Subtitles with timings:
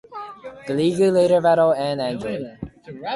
[0.65, 2.57] The League later battle the android.